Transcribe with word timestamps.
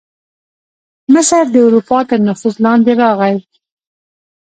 مصر 1.13 1.43
د 1.53 1.55
اروپا 1.65 1.99
تر 2.09 2.19
نفوذ 2.27 2.55
لاندې 2.65 2.93
راغی. 3.01 3.35